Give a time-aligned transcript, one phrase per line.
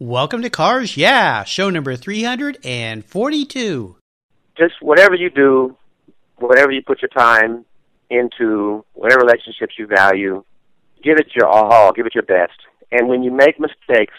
[0.00, 3.96] Welcome to Cars Yeah, show number 342.
[4.56, 5.76] Just whatever you do,
[6.36, 7.64] whatever you put your time
[8.08, 10.44] into, whatever relationships you value,
[11.02, 12.60] give it your all, give it your best.
[12.92, 14.14] And when you make mistakes,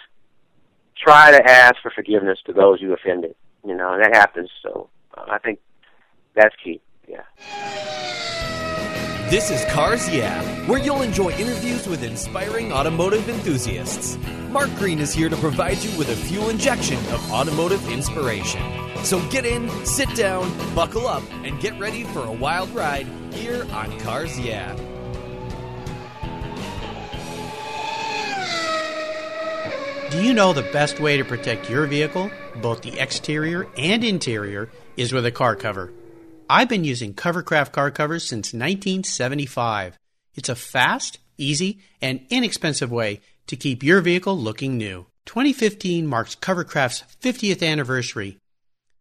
[1.02, 3.36] try to ask for forgiveness to those you offended.
[3.66, 4.50] You know, and that happens.
[4.62, 5.60] So uh, I think
[6.36, 6.82] that's key.
[7.08, 7.24] Yeah.
[9.30, 14.18] This is Cars Yeah, where you'll enjoy interviews with inspiring automotive enthusiasts.
[14.50, 18.60] Mark Green is here to provide you with a fuel injection of automotive inspiration.
[19.04, 23.68] So get in, sit down, buckle up, and get ready for a wild ride here
[23.72, 24.76] on Cars Yeah.
[30.10, 32.32] Do you know the best way to protect your vehicle,
[32.64, 35.94] both the exterior and interior, is with a car cover?
[36.52, 40.00] I've been using Covercraft car covers since 1975.
[40.34, 45.06] It's a fast, easy, and inexpensive way to keep your vehicle looking new.
[45.28, 48.40] 2015 marks Covercraft's 50th anniversary.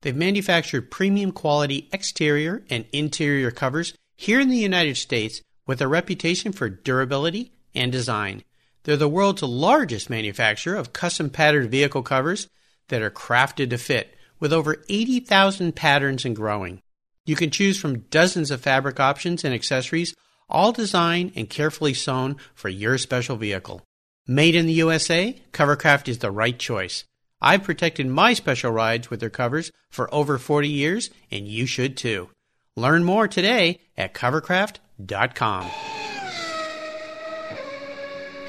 [0.02, 5.88] They've manufactured premium quality exterior and interior covers here in the United States with a
[5.88, 8.44] reputation for durability and design.
[8.82, 12.46] They're the world's largest manufacturer of custom patterned vehicle covers
[12.88, 16.82] that are crafted to fit, with over 80,000 patterns and growing.
[17.28, 20.14] You can choose from dozens of fabric options and accessories,
[20.48, 23.82] all designed and carefully sewn for your special vehicle.
[24.26, 27.04] Made in the USA, Covercraft is the right choice.
[27.38, 31.98] I've protected my special rides with their covers for over 40 years, and you should
[31.98, 32.30] too.
[32.76, 35.70] Learn more today at covercraft.com.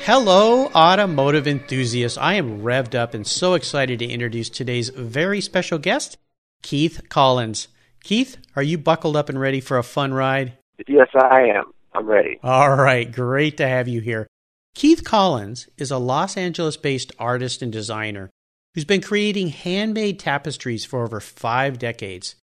[0.06, 2.18] Hello, automotive enthusiasts.
[2.18, 6.18] I am revved up and so excited to introduce today's very special guest,
[6.62, 7.68] Keith Collins.
[8.10, 10.54] Keith, are you buckled up and ready for a fun ride?
[10.88, 11.66] Yes, I am.
[11.94, 12.40] I'm ready.
[12.42, 14.26] All right, great to have you here.
[14.74, 18.32] Keith Collins is a Los Angeles based artist and designer
[18.74, 22.34] who's been creating handmade tapestries for over five decades.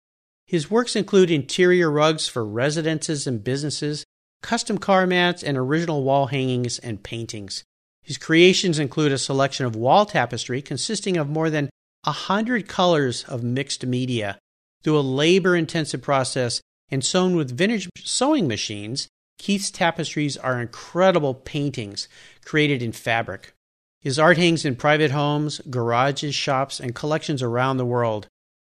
[0.47, 4.05] His works include interior rugs for residences and businesses,
[4.45, 7.65] custom car mats, and original wall hangings and paintings.
[8.05, 11.71] His creations include a selection of wall tapestry consisting of more than
[12.05, 14.39] a hundred colors of mixed media,
[14.87, 16.61] through a labor intensive process
[16.93, 22.07] and sewn with vintage sewing machines, Keith's tapestries are incredible paintings
[22.45, 23.53] created in fabric.
[24.01, 28.29] His art hangs in private homes, garages, shops, and collections around the world.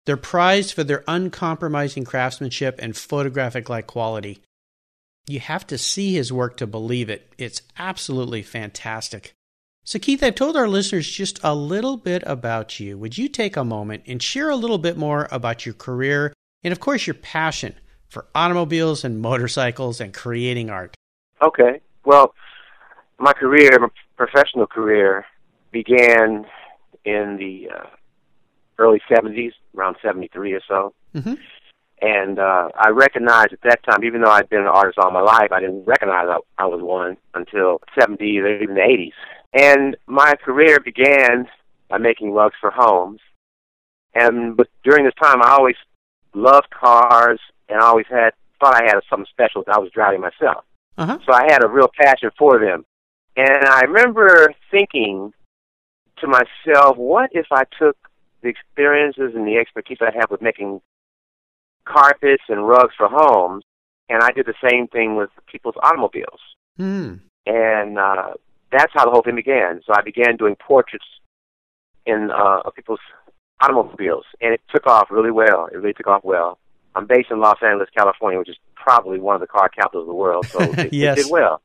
[0.05, 4.43] They're prized for their uncompromising craftsmanship and photographic like quality.
[5.25, 7.33] You have to see his work to believe it.
[7.39, 9.33] It's absolutely fantastic.
[9.85, 12.97] So, Keith, I've told our listeners just a little bit about you.
[12.97, 16.33] Would you take a moment and share a little bit more about your career
[16.63, 17.75] and, of course, your passion
[18.07, 20.95] for automobiles and motorcycles and creating art?
[21.41, 21.81] Okay.
[22.05, 22.33] Well,
[23.19, 25.25] my career, my professional career,
[25.71, 26.45] began
[27.03, 27.87] in the uh,
[28.77, 30.93] early 70s, around 73 or so.
[31.13, 31.33] Mm-hmm.
[32.01, 35.21] And uh, I recognized at that time, even though I'd been an artist all my
[35.21, 39.11] life, I didn't recognize I, I was one until 70s or even the 80s.
[39.53, 41.47] And my career began
[41.89, 43.19] by making rugs for homes.
[44.15, 45.75] And but during this time, I always
[46.33, 50.21] loved cars, and I always had thought I had something special that I was driving
[50.21, 50.65] myself.
[50.97, 51.17] Uh-huh.
[51.25, 52.85] So I had a real passion for them.
[53.35, 55.33] And I remember thinking
[56.19, 57.97] to myself, what if I took
[58.41, 60.81] the experiences and the expertise I have with making
[61.85, 63.63] carpets and rugs for homes,
[64.09, 66.39] and I did the same thing with people's automobiles.
[66.79, 67.21] Mm.
[67.45, 68.33] And uh,
[68.73, 69.81] that's how the whole thing began.
[69.85, 71.05] So I began doing portraits
[72.05, 72.99] in uh, of people's
[73.61, 75.67] automobiles, and it took off really well.
[75.71, 76.59] It really took off well.
[76.95, 80.07] I'm based in Los Angeles, California, which is probably one of the car capitals of
[80.07, 81.17] the world, so it, yes.
[81.17, 81.61] it did well.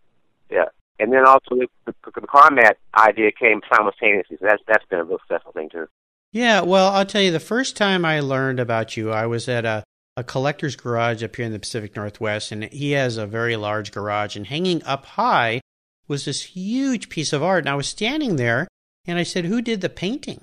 [0.50, 0.66] Yeah,
[0.98, 4.36] and then also the, the, the car mat idea came simultaneously.
[4.40, 5.86] So that's that's been a real successful thing too.
[6.32, 9.64] Yeah, well, I'll tell you, the first time I learned about you, I was at
[9.64, 9.84] a
[10.16, 13.92] a collector's garage up here in the Pacific Northwest, and he has a very large
[13.92, 14.34] garage.
[14.34, 15.60] And hanging up high
[16.08, 17.64] was this huge piece of art.
[17.64, 18.66] And I was standing there,
[19.06, 20.40] and I said, Who did the painting?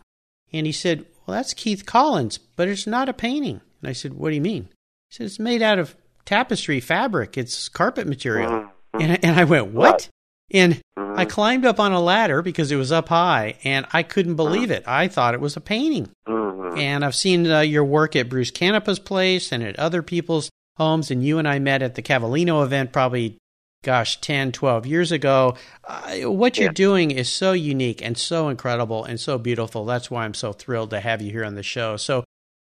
[0.54, 3.62] And he said, Well, that's Keith Collins, but it's not a painting.
[3.82, 4.70] And I said, What do you mean?
[5.10, 8.52] He said, It's made out of tapestry fabric, it's carpet material.
[8.52, 9.02] Mm-hmm.
[9.02, 10.10] And, and I went, What?
[10.52, 11.20] And mm-hmm.
[11.20, 14.72] I climbed up on a ladder because it was up high, and I couldn't believe
[14.72, 14.84] it.
[14.88, 16.10] I thought it was a painting.
[16.28, 16.78] Mm-hmm.
[16.78, 21.12] And I've seen uh, your work at Bruce Canepa's place and at other people's homes,
[21.12, 23.38] and you and I met at the Cavallino event probably,
[23.86, 25.56] gosh, 10, 12 years ago.
[25.84, 26.74] Uh, what you're yeah.
[26.74, 29.86] doing is so unique and so incredible and so beautiful.
[29.86, 31.96] That's why I'm so thrilled to have you here on the show.
[31.96, 32.24] So,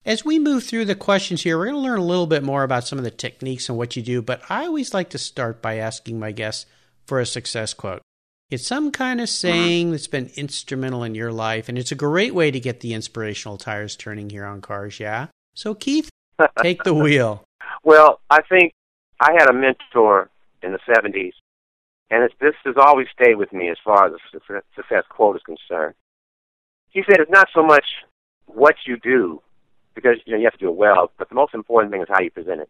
[0.05, 2.63] as we move through the questions here, we're going to learn a little bit more
[2.63, 5.61] about some of the techniques and what you do, but I always like to start
[5.61, 6.67] by asking my guests
[7.05, 8.01] for a success quote.
[8.49, 12.33] It's some kind of saying that's been instrumental in your life, and it's a great
[12.33, 15.27] way to get the inspirational tires turning here on cars, yeah?
[15.53, 16.09] So, Keith,
[16.61, 17.43] take the wheel.
[17.83, 18.73] Well, I think
[19.19, 20.29] I had a mentor
[20.63, 21.33] in the 70s,
[22.09, 25.95] and this has always stayed with me as far as the success quote is concerned.
[26.89, 27.85] He said it's not so much
[28.47, 29.41] what you do,
[29.93, 32.07] because you know you have to do it well, but the most important thing is
[32.09, 32.69] how you present it.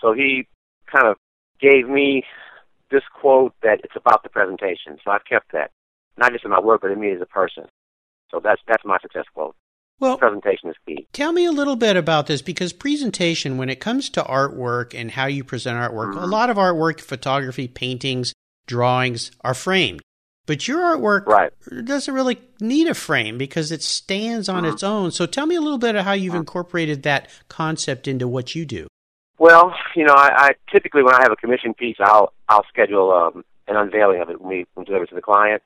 [0.00, 0.46] So he
[0.86, 1.16] kind of
[1.60, 2.24] gave me
[2.90, 4.98] this quote that it's about the presentation.
[5.04, 5.70] So I've kept that,
[6.16, 7.64] not just in my work, but in me as a person.
[8.30, 9.56] So that's that's my success quote.
[10.00, 11.08] Well, presentation is key.
[11.12, 15.10] Tell me a little bit about this because presentation, when it comes to artwork and
[15.10, 16.18] how you present artwork, mm-hmm.
[16.18, 18.32] a lot of artwork, photography, paintings,
[18.66, 20.00] drawings are framed.
[20.46, 21.52] But your artwork right.
[21.84, 24.72] doesn't really need a frame because it stands on mm-hmm.
[24.72, 25.10] its own.
[25.10, 26.40] So tell me a little bit of how you've mm-hmm.
[26.40, 28.86] incorporated that concept into what you do.
[29.38, 33.12] Well, you know, I, I typically when I have a commission piece, I'll I'll schedule
[33.12, 35.62] um, an unveiling of it when we, when we deliver it to the client,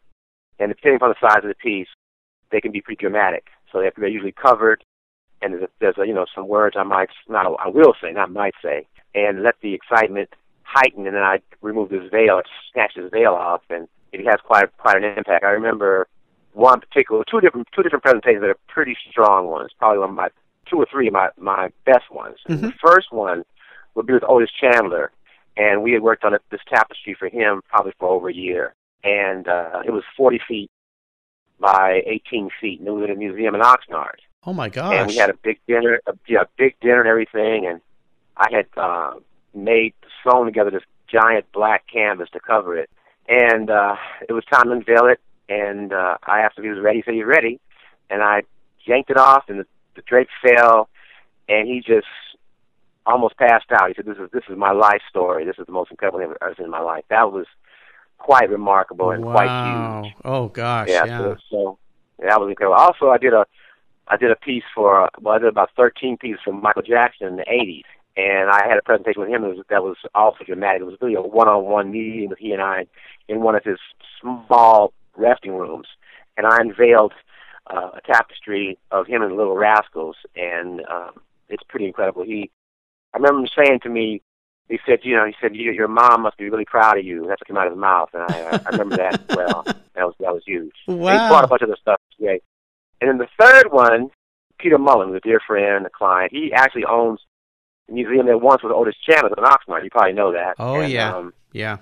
[0.59, 1.89] and depending upon the size of the piece,
[2.51, 3.47] they can be pretty dramatic.
[3.73, 4.85] So they have, they're usually covered,
[5.41, 8.13] and there's, a, there's a, you know some words I might not I will say,
[8.13, 10.31] not might say, and let the excitement
[10.63, 12.43] heighten, and then I remove this veil, I
[12.73, 15.45] snatch this veil off, and it has quite quite an impact.
[15.45, 16.07] I remember
[16.53, 20.15] one particular, two different two different presentations that are pretty strong ones, probably one of
[20.15, 20.29] my
[20.69, 22.37] two or three of my my best ones.
[22.49, 22.67] Mm-hmm.
[22.67, 23.45] The first one
[23.95, 25.13] would be with Otis Chandler,
[25.57, 28.75] and we had worked on this tapestry for him probably for over a year,
[29.05, 30.71] and uh, it was 40 feet
[31.59, 34.17] by 18 feet, and it was in a museum in Oxnard.
[34.45, 34.95] Oh my gosh!
[34.95, 37.81] And we had a big dinner, a, yeah, big dinner and everything, and
[38.37, 39.13] I had uh,
[39.55, 39.95] made
[40.25, 42.91] sewn together this giant black canvas to cover it,
[43.29, 43.97] and uh,
[44.29, 45.21] it was time to unveil it.
[45.49, 46.99] And uh, I asked if he was ready.
[46.99, 47.61] He said he's ready,
[48.11, 48.43] and I
[48.85, 50.89] yanked it off, and the, the drape fell,
[51.49, 52.07] and he just
[53.07, 53.89] almost passed out.
[53.89, 55.45] He said, "This is this is my life story.
[55.45, 57.47] This is the most incredible thing I've ever seen in my life." That was
[58.23, 59.33] quite remarkable and wow.
[59.33, 60.15] quite huge.
[60.25, 61.05] Oh gosh, yeah.
[61.05, 61.19] yeah.
[61.19, 61.79] So, so
[62.21, 62.77] yeah, that was incredible.
[62.77, 63.45] Also, I did a
[64.09, 67.37] I did a piece for well, I did about 13 pieces for Michael Jackson in
[67.37, 67.83] the 80s,
[68.17, 70.83] and I had a presentation with him that was, that was also dramatic.
[70.83, 72.87] It was really a one-on-one meeting with he and I
[73.29, 73.79] in one of his
[74.21, 75.89] small resting rooms,
[76.37, 77.13] and I unveiled
[77.69, 82.23] uh, a tapestry of him and the Little Rascals, and um, it's pretty incredible.
[82.25, 82.51] He
[83.15, 84.23] I remember him saying to me,
[84.69, 87.27] he said, you know, he said, you, your mom must be really proud of you.
[87.29, 89.65] That's what came out of his mouth, and I, I remember that well.
[89.95, 90.73] That was that was huge.
[90.89, 91.09] Wow.
[91.09, 92.01] And he bought a bunch of other stuff.
[92.19, 92.37] Yeah.
[93.01, 94.11] And then the third one,
[94.59, 97.21] Peter Mullin, a dear friend, a client, he actually owns
[97.89, 99.85] the museum that once was Otis Chandler in Oxnard.
[99.85, 100.55] You probably know that.
[100.59, 101.79] Oh and, yeah, um, yeah.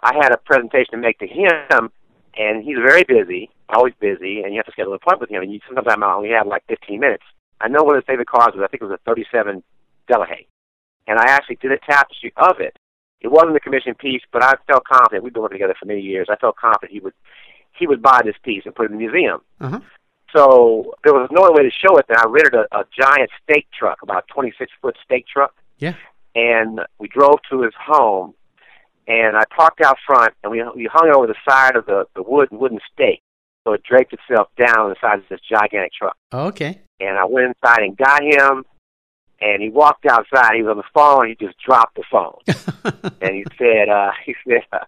[0.00, 1.90] I had a presentation to make to him,
[2.36, 5.42] and he's very busy, always busy, and you have to schedule an appointment with him.
[5.42, 7.24] And you sometimes I only have like 15 minutes.
[7.62, 8.62] I know what his favorite cars was.
[8.62, 9.62] I think it was a 37
[10.10, 10.46] Delahaye
[11.06, 12.76] and I actually did a tapestry of it.
[13.20, 15.24] It wasn't a commissioned piece, but I felt confident.
[15.24, 16.28] We've been working together for many years.
[16.30, 17.14] I felt confident he would
[17.78, 19.40] he would buy this piece and put it in the museum.
[19.60, 19.80] Uh-huh.
[20.34, 22.06] So there was no other way to show it.
[22.08, 25.54] Then I rented a, a giant stake truck, about 26 foot stake truck.
[25.78, 25.94] Yeah.
[26.34, 28.34] And we drove to his home,
[29.06, 32.06] and I parked out front, and we we hung it over the side of the
[32.14, 33.22] the wood wooden stake,
[33.64, 36.16] so it draped itself down on the side of this gigantic truck.
[36.32, 36.80] okay.
[36.98, 38.64] And I went inside and got him
[39.40, 40.54] and he walked outside.
[40.54, 41.28] He was on the phone.
[41.28, 42.38] He just dropped the phone,
[43.20, 44.84] and he said, uh, "He said, uh,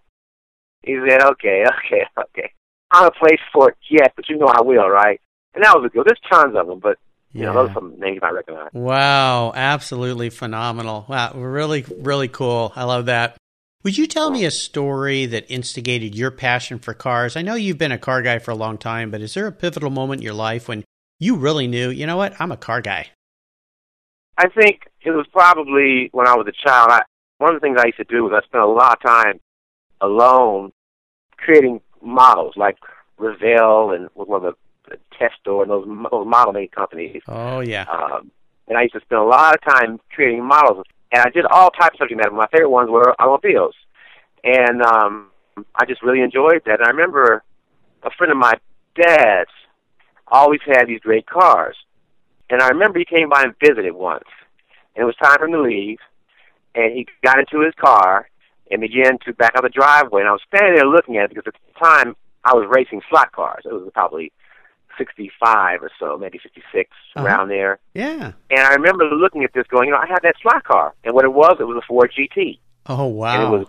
[0.83, 2.51] he said, okay, okay, okay.
[2.91, 5.19] I'm a place for it yet, but you know I will, right?"
[5.53, 6.05] And that was a good.
[6.05, 6.97] There's tons of them, but
[7.33, 7.47] you yeah.
[7.47, 8.69] know, those are some names you might recognize.
[8.73, 11.05] Wow, absolutely phenomenal!
[11.07, 12.73] Wow, really, really cool.
[12.75, 13.37] I love that.
[13.83, 17.37] Would you tell me a story that instigated your passion for cars?
[17.37, 19.53] I know you've been a car guy for a long time, but is there a
[19.53, 20.83] pivotal moment in your life when
[21.17, 23.07] you really knew, you know what, I'm a car guy?
[24.39, 26.87] I think it was probably when I was a child.
[26.89, 27.01] I,
[27.39, 29.39] one of the things I used to do was I spent a lot of time
[29.99, 30.71] alone
[31.35, 32.77] creating models like
[33.17, 34.57] Revell and was one of the,
[35.19, 37.21] Testors and those, those model made companies.
[37.27, 37.85] Oh yeah.
[37.91, 38.31] Um,
[38.67, 41.69] and I used to spend a lot of time creating models, and I did all
[41.69, 42.31] types of subject matter.
[42.31, 43.75] My favorite ones were automobiles,
[44.43, 45.29] and um,
[45.75, 46.79] I just really enjoyed that.
[46.79, 47.43] And I remember
[48.01, 48.53] a friend of my
[48.95, 49.51] dad's
[50.27, 51.75] always had these great cars,
[52.49, 54.25] and I remember he came by and visited once.
[54.95, 55.99] And it was time for him to leave.
[56.75, 58.29] And he got into his car
[58.71, 60.21] and began to back out the driveway.
[60.21, 63.01] And I was standing there looking at it because at the time I was racing
[63.09, 63.63] slot cars.
[63.65, 64.31] It was probably
[64.97, 67.25] 65 or so, maybe 56, uh-huh.
[67.25, 67.79] around there.
[67.93, 68.33] Yeah.
[68.49, 70.93] And I remember looking at this going, you know, I had that slot car.
[71.03, 72.59] And what it was, it was a Ford GT.
[72.87, 73.33] Oh, wow.
[73.33, 73.67] And it was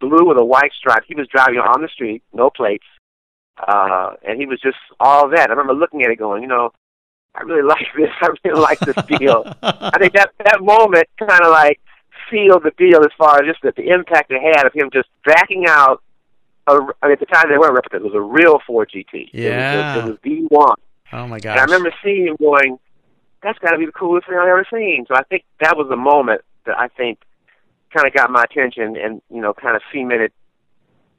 [0.00, 1.04] blue with a white stripe.
[1.06, 2.86] He was driving on the street, no plates.
[3.58, 5.48] Uh, and he was just all that.
[5.48, 6.72] I remember looking at it going, you know,
[7.36, 8.10] I really like this.
[8.20, 9.44] I really like this deal.
[9.62, 11.80] I think that that moment kind of like
[12.30, 15.08] sealed the deal as far as just the, the impact it had of him just
[15.24, 16.02] backing out
[16.66, 18.00] a, I mean, at the time they weren't replicas.
[18.00, 19.30] It was a real Ford GT.
[19.32, 19.72] Yeah.
[19.72, 20.76] It was, it was the one.
[21.12, 21.52] Oh my gosh.
[21.52, 22.78] And I remember seeing him going,
[23.42, 25.86] "That's got to be the coolest thing I've ever seen." So I think that was
[25.88, 27.20] the moment that I think
[27.94, 30.32] kind of got my attention and you know kind of cemented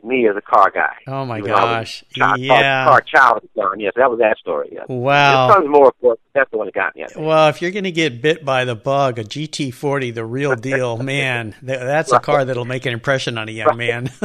[0.04, 0.96] me as a car guy.
[1.08, 2.40] Oh my Even though I was gosh.
[2.40, 2.86] yeah.
[2.86, 3.42] car, car child.
[3.80, 4.70] Yes, that was that story.
[4.72, 4.86] Yes.
[4.88, 5.48] Wow.
[5.48, 6.20] There's tons more, of course.
[6.34, 7.06] That's the one that got me.
[7.16, 10.98] Well, if you're going to get bit by the bug, a GT40, the real deal,
[10.98, 14.10] man, th- that's a car that'll make an impression on a young man.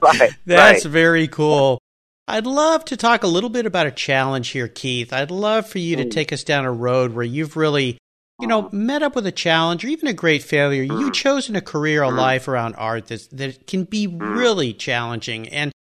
[0.00, 0.92] Right, That's right.
[0.92, 1.80] very cool.
[2.26, 5.12] I'd love to talk a little bit about a challenge here, Keith.
[5.12, 6.10] I'd love for you to Mm.
[6.10, 7.98] take us down a road where you've really,
[8.40, 10.84] you know, met up with a challenge or even a great failure.
[10.84, 11.00] Mm.
[11.00, 14.36] You've chosen a career, a life around art that that can be Mm.
[14.36, 15.48] really challenging.
[15.48, 15.72] And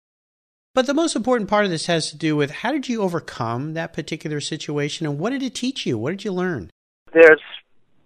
[0.75, 3.75] but the most important part of this has to do with how did you overcome
[3.75, 5.96] that particular situation and what did it teach you?
[5.96, 6.70] What did you learn?
[7.12, 7.40] There's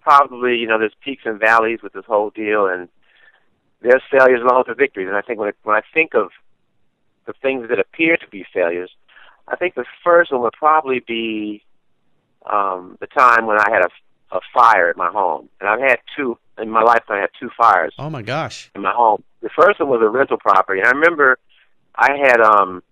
[0.01, 2.89] probably you know there's peaks and valleys with this whole deal, and
[3.83, 5.09] there's failures along with the victories.
[5.09, 6.31] And I think when I, when I think of
[7.27, 8.91] the things that appear to be failures,
[9.47, 11.65] I think the first one would probably be
[12.47, 13.89] um, the time when I had a,
[14.33, 17.03] a fire at my home, and I've had two in my life.
[17.09, 18.71] I had two fires Oh my gosh.
[18.75, 19.23] in my home.
[19.43, 21.39] The first one was a rental property, and I remember
[21.97, 22.83] I had um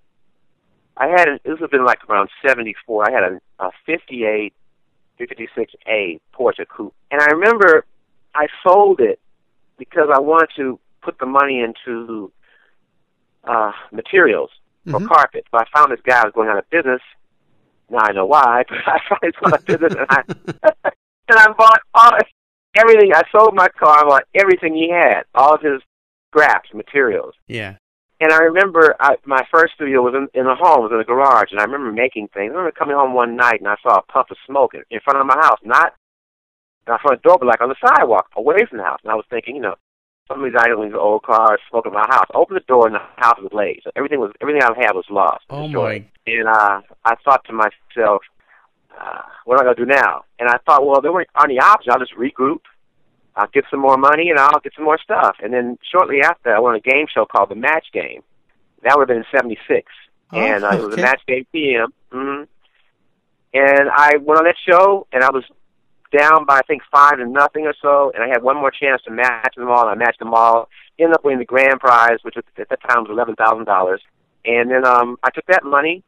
[0.97, 3.09] I had an, this would have been like around seventy four.
[3.09, 4.53] I had a, a fifty eight,
[5.17, 7.85] fifty six A Porsche coupe, and I remember
[8.35, 9.21] I sold it
[9.79, 12.33] because I wanted to put the money into
[13.45, 14.51] uh materials
[14.91, 15.07] for Mhm.
[15.09, 15.45] carpet.
[15.53, 17.01] But I found this guy was going out of business.
[17.91, 20.91] Now I know why, but I found he was going out of business, and I
[21.29, 22.13] and I bought all
[22.77, 23.13] everything.
[23.15, 24.01] I sold my car.
[24.01, 25.81] I bought everything he had, all of his
[26.31, 27.35] scraps, materials.
[27.47, 27.77] Yeah.
[28.21, 31.05] And I remember I, my first studio was in, in the home, was in the
[31.05, 32.51] garage, and I remember making things.
[32.51, 35.01] I remember coming home one night and I saw a puff of smoke in, in
[35.01, 35.95] front of my house, not
[36.89, 38.99] in front door, but like on the sidewalk, away from the house.
[39.05, 39.77] And I was thinking, you know,
[40.27, 42.27] some of these items, old cars, smoke in my house.
[42.35, 43.83] I opened the door and the house was ablaze.
[43.97, 45.45] Everything was everything I had was lost.
[45.49, 46.05] Oh destroyed.
[46.27, 46.33] my.
[46.33, 48.23] And uh, I thought to myself,
[49.01, 50.25] uh, what am I going to do now?
[50.39, 51.93] And I thought, well, there weren't any options.
[51.93, 52.61] I'll just regroup.
[53.37, 55.37] I'll get some more money and I'll get some more stuff.
[55.43, 58.23] And then shortly after, I won a game show called The Match Game.
[58.83, 59.87] That would have been in '76,
[60.31, 61.93] Oh, and uh, it was a Match Game PM.
[62.13, 62.43] hmm
[63.55, 65.45] And I went on that show, and I was
[66.17, 69.03] down by I think five to nothing or so, and I had one more chance
[69.03, 69.89] to match them all.
[69.89, 70.69] And I matched them all.
[70.99, 74.01] Ended up winning the grand prize, which was, at that time was eleven thousand dollars.
[74.45, 76.03] And then um, I took that money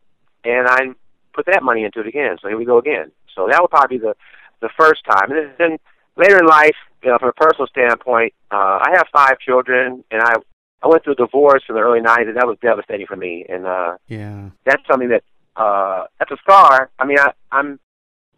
[0.44, 0.94] and I
[1.34, 2.36] put that money into it again.
[2.40, 3.12] So here we go again.
[3.34, 4.14] So that would probably be the
[4.60, 5.30] the first time.
[5.30, 5.78] And then, then
[6.16, 10.22] later in life, you know, from a personal standpoint, uh, I have five children, and
[10.22, 10.34] I
[10.82, 13.44] I went through a divorce in the early '90s, and that was devastating for me.
[13.48, 14.50] And uh, Yeah.
[14.64, 15.24] that's something that
[15.56, 16.90] uh, that's a scar.
[16.98, 17.78] I mean, I, I'm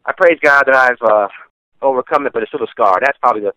[0.05, 1.29] I praise God that I've uh,
[1.81, 2.99] overcome it, but it's still a scar.
[3.01, 3.53] That's probably the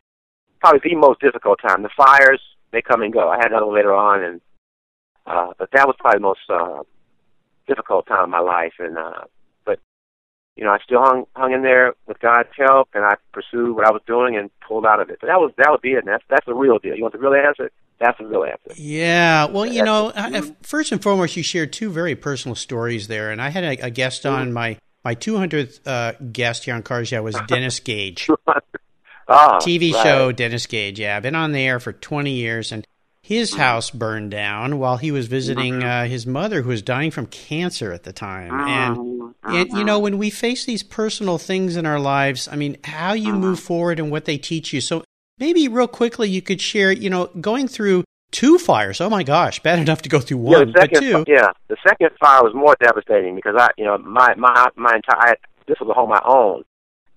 [0.60, 1.84] probably the most difficult time.
[1.84, 3.30] The fires they come and go.
[3.30, 4.42] I had another one later on, and
[5.26, 6.84] uh, but that was probably the most uh,
[7.68, 8.74] difficult time of my life.
[8.80, 9.24] And uh,
[9.66, 9.80] but
[10.56, 13.86] you know, I still hung hung in there with God's help, and I pursued what
[13.86, 15.18] I was doing and pulled out of it.
[15.22, 16.00] But that was that would be it.
[16.00, 16.96] And that's that's the real deal.
[16.96, 17.72] You want the real answer?
[18.00, 18.74] That's the real answer.
[18.76, 19.46] Yeah.
[19.46, 23.32] Well, you That's- know, I- first and foremost, you shared two very personal stories there,
[23.32, 27.12] and I had a, a guest on my my 200th uh, guest here on Cars
[27.12, 28.28] Yeah was Dennis Gage,
[29.28, 30.04] Ah, TV right.
[30.04, 31.00] show Dennis Gage.
[31.00, 32.86] Yeah, I've been on the air for 20 years, and
[33.26, 37.26] his house burned down while he was visiting uh, his mother, who was dying from
[37.28, 38.98] cancer at the time, and.
[38.98, 39.16] Mhm.
[39.48, 43.14] And you know, when we face these personal things in our lives, I mean, how
[43.14, 43.38] you Uh-huh.
[43.40, 44.82] move forward and what they teach you.
[44.82, 45.04] So
[45.38, 49.00] maybe real quickly, you could share, you know, going through two fires.
[49.02, 51.24] Oh my gosh, bad enough to go through Yeah, one, but two.
[51.28, 55.36] yeah, the second fire was more devastating because I, you know, my my my entire
[55.68, 56.66] this was a home I owned,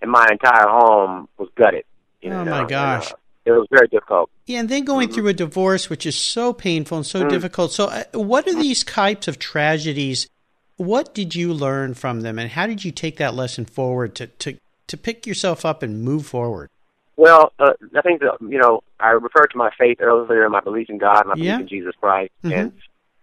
[0.03, 1.85] and my entire home was gutted.
[2.21, 3.12] You Oh, know, my and, gosh.
[3.12, 4.30] uh, it was very difficult.
[4.47, 7.30] Yeah, and then going through a divorce, which is so painful and so Mm.
[7.30, 7.73] difficult.
[7.73, 10.28] So, uh, what are these types of tragedies?
[10.76, 14.26] What did you learn from them, and how did you take that lesson forward to
[14.28, 14.54] to
[14.87, 16.71] to pick yourself up and move forward?
[17.16, 20.88] Well, uh, I think that you know I referred to my faith earlier, my belief
[20.88, 21.57] in God, my Yeah.
[21.57, 22.52] belief in Jesus Christ, Mhm.
[22.52, 22.73] and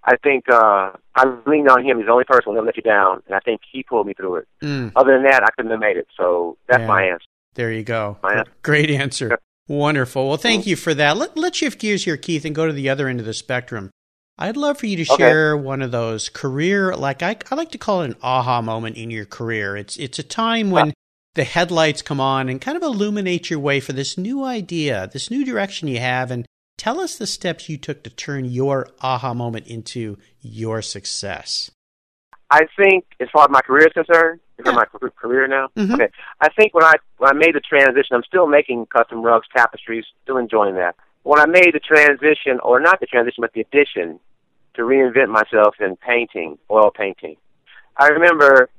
[0.03, 1.97] I think uh, I leaned on Him.
[1.97, 4.13] He's the only person who never let you down, and I think He pulled me
[4.13, 4.47] through it.
[4.61, 6.07] Mm, Other than that, I couldn't have made it.
[6.17, 6.87] So that's Yeah.
[6.87, 7.25] my answer.
[7.55, 8.17] there you go.
[8.63, 9.39] Great answer.
[9.67, 10.27] Wonderful.
[10.27, 11.17] Well, thank you for that.
[11.17, 13.89] Let, let's shift gears here, Keith, and go to the other end of the spectrum.
[14.37, 15.23] I'd love for you to Okay.
[15.23, 18.97] share one of those career, like I, I like to call it an aha moment
[18.97, 19.77] in your career.
[19.77, 20.93] It's it's a time when ah.
[21.35, 25.31] the headlights come on and kind of illuminate your way for this new idea, this
[25.31, 26.45] new direction you have, and
[26.77, 31.71] tell us the steps you took to turn your aha moment into your success.
[32.51, 34.71] I think, as far as my career is concerned, Yeah.
[34.71, 34.85] my
[35.15, 35.93] career now, Mhm.
[35.95, 36.09] okay.
[36.39, 40.05] I think when I when I made the transition, I'm still making custom rugs, tapestries,
[40.23, 40.95] still enjoying that.
[41.23, 44.19] When I made the transition, or not the transition, but the addition
[44.75, 47.35] to reinvent myself in painting, oil painting.
[47.97, 48.69] I remember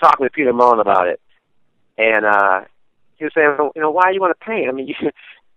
[0.00, 1.20] talking to Peter Mullin about it,
[1.96, 2.60] and uh,
[3.16, 4.68] he was saying, you know, why do you want to paint?
[4.68, 4.94] I mean, you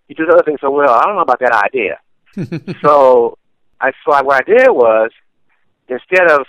[0.08, 0.94] you do the other things so well.
[0.94, 2.00] I don't know about that idea.
[2.82, 3.38] so
[3.80, 5.12] I so I, what I did was
[5.88, 6.46] instead of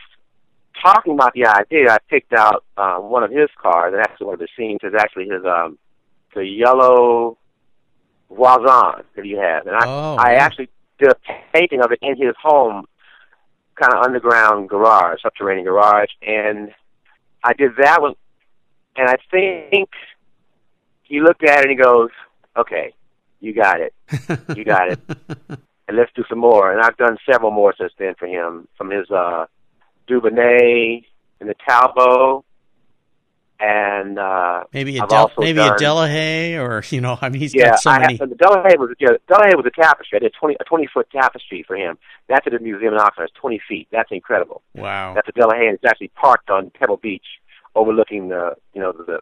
[0.81, 4.35] talking about the idea, I picked out um, one of his cars, and actually one
[4.35, 5.79] of the scenes is actually his um,
[6.35, 7.37] the yellow
[8.31, 11.17] Voisin that he had, and I Oh, I actually did a
[11.52, 12.87] painting of it in his home,
[13.75, 16.73] kind of underground garage, subterranean garage, and
[17.45, 18.14] I did that one,
[18.97, 19.91] and I think
[21.02, 22.11] he looked at it and he goes,
[22.57, 22.95] "Okay,
[23.41, 23.95] you got it,
[24.57, 25.00] you got it,
[25.88, 28.91] and let's do some more." And I've done several more since then for him, from
[28.91, 29.47] his uh,
[30.09, 31.05] Dubonnet
[31.41, 32.45] and the Talbot,
[33.61, 37.55] and uh, maybe a Del- maybe a done- Delahaye, or you know, I mean, he's
[37.55, 38.17] yeah, got so I many.
[38.17, 40.17] have, the Delahaye was yeah, Delahaye was a tapestry.
[40.17, 41.97] I did twenty a twenty foot tapestry for him.
[42.29, 43.25] That's at the museum in Oxnard.
[43.25, 43.89] It's twenty feet.
[43.93, 44.63] That's incredible.
[44.75, 45.15] Wow.
[45.15, 45.73] That's a Delahaye.
[45.75, 47.27] It's actually parked on Pebble Beach,
[47.75, 49.21] overlooking the you know the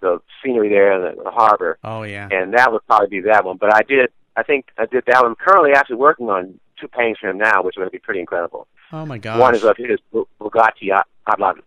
[0.00, 1.78] the scenery there and the, the harbor.
[1.82, 2.28] Oh yeah.
[2.30, 3.56] And that would probably be that one.
[3.56, 4.10] But I did.
[4.36, 5.30] I think I did that one.
[5.30, 7.98] I'm currently actually working on two paintings for him now, which are going to be
[7.98, 8.68] pretty incredible.
[8.92, 9.38] Oh my gosh.
[9.38, 10.90] One is of his Bu- Bugatti
[11.28, 11.60] Atlant.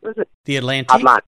[0.00, 0.28] What is it?
[0.44, 0.90] the Atlantic.
[0.90, 1.20] Atlant.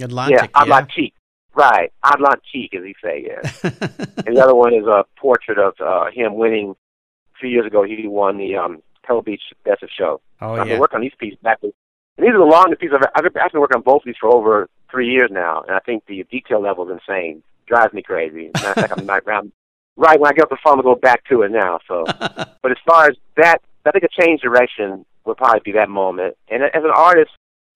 [0.00, 0.50] Atlantic.
[0.54, 1.12] Yeah, Atlantique.
[1.54, 3.26] Right, Atlantique, as he say.
[3.26, 3.50] Yeah.
[3.62, 4.06] yeah.
[4.26, 7.84] And the other one is a portrait of uh, him winning a few years ago.
[7.84, 10.20] He won the um, Pebble Beach Best of Show.
[10.40, 10.60] oh yeah.
[10.60, 10.74] I've yeah.
[10.74, 11.58] been working on these pieces back.
[11.62, 11.72] And
[12.18, 14.68] these are the longest pieces I've, I've been working on both of these for over
[14.90, 17.42] three years now, and I think the detail level is insane.
[17.66, 18.50] Drives me crazy.
[18.54, 19.52] Matter of fact, I'm right, around,
[19.96, 21.78] right when I get off the phone, I'll go back to it now.
[21.88, 22.04] So,
[22.62, 26.36] but as far as that, I think a change direction would probably be that moment.
[26.48, 27.30] And as an artist,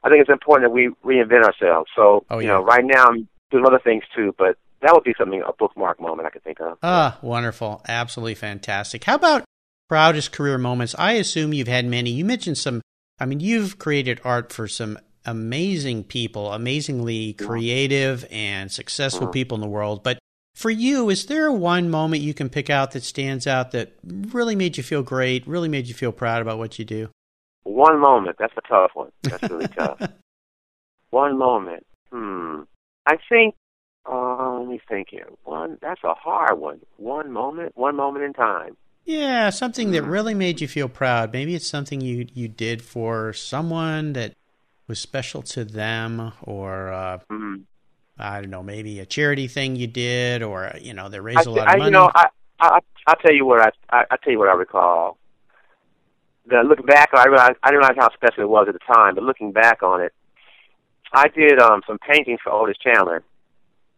[0.05, 1.91] I think it's important that we reinvent ourselves.
[1.97, 5.15] So, Oh, you know, right now I'm doing other things too, but that would be
[5.19, 6.79] something a bookmark moment I could think of.
[6.83, 7.83] Ah, wonderful.
[7.89, 9.05] Absolutely fantastic.
[9.05, 9.45] How about
[9.89, 10.95] proudest career moments?
[10.99, 12.11] I assume you've had many.
[12.11, 12.81] You mentioned some,
[13.19, 19.33] I mean, you've created art for some amazing people, amazingly creative and successful Mhm.
[19.33, 20.03] people in the world.
[20.03, 20.19] But
[20.59, 24.57] for you, is there one moment you can pick out that stands out that really
[24.57, 27.11] made you feel great, really made you feel proud about what you do?
[27.63, 28.37] One moment.
[28.39, 29.11] That's a tough one.
[29.23, 30.01] That's really tough.
[31.11, 31.87] One moment.
[32.13, 32.63] Hmm.
[33.07, 33.55] I think.
[34.11, 35.29] Uh, let me think here.
[35.45, 35.79] One.
[35.81, 36.81] That's a hard one.
[36.97, 37.73] One moment.
[37.77, 38.77] One moment in time.
[39.05, 40.11] Yeah, something that Mm.
[40.11, 41.33] really made you feel proud.
[41.33, 44.35] Maybe it's something you you did for someone that
[44.89, 47.55] was special to them, or uh, Hmm.
[48.19, 51.47] I don't know, maybe a charity thing you did, or you know, they I, raised
[51.47, 51.85] a lot I, of money.
[51.85, 52.27] you know, I,
[52.61, 55.19] I, I'll tell you what I, I, I'll tell you what I recall.
[56.47, 59.15] The, looking back, I realized I didn't realize how special it was at the time.
[59.15, 60.13] But looking back on it,
[61.13, 63.23] I did um some paintings for Otis Chandler.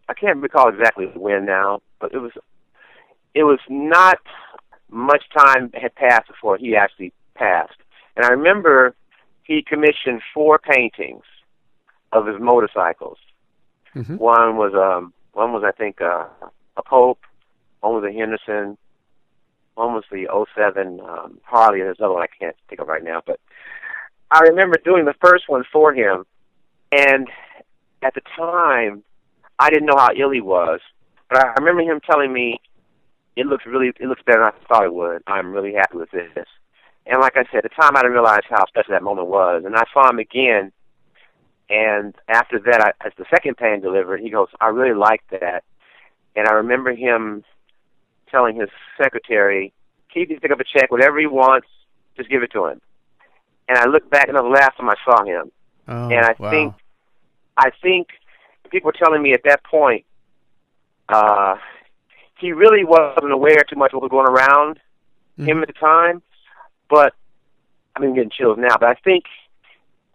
[0.09, 2.33] I can't recall exactly when now, but it was
[3.35, 4.19] it was not
[4.91, 7.77] much time had passed before he actually passed.
[8.17, 8.95] And I remember
[9.45, 11.23] he commissioned four paintings
[12.13, 13.19] of his motorcycles.
[13.95, 14.19] Mhm.
[14.19, 16.27] One was um one was I think uh,
[16.77, 17.21] a Pope,
[17.81, 18.77] one was a Henderson,
[19.75, 23.05] one was the '07 um, Harley, and there's another one I can't think of right
[23.05, 23.23] now.
[23.25, 23.41] But
[24.31, 26.25] I remember doing the first one for him,
[26.93, 27.29] and
[28.03, 29.03] at the time,
[29.59, 30.81] I didn't know how ill he was,
[31.29, 32.61] but I remember him telling me,
[33.37, 35.23] "It looks really, it looks better than I thought it would.
[35.27, 36.47] I'm really happy with this."
[37.07, 39.65] And like I said, at the time, I didn't realize how special that moment was.
[39.65, 40.73] And I saw him again,
[41.71, 45.63] and after that, I, as the second painting delivered, he goes, "I really like that."
[46.37, 47.45] And I remember him
[48.31, 48.69] telling his
[49.01, 49.73] secretary,
[50.13, 51.69] "Keith, you pick up a check, whatever he wants,
[52.17, 52.81] just give it to him."
[53.69, 55.53] And I looked back, and the last time I saw him.
[55.89, 56.51] oh, and I wow.
[56.51, 56.75] think,
[57.57, 58.09] I think
[58.71, 60.05] people were telling me at that point,
[61.09, 61.57] uh,
[62.39, 64.81] he really wasn't aware too much of what was going around
[65.39, 65.49] Mhm.
[65.49, 66.23] him at the time.
[66.89, 67.15] But
[67.95, 68.77] I mean, I'm getting chills now.
[68.79, 69.25] But I think